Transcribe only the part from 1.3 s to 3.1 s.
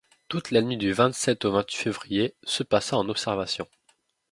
au vingt-huit février se passa en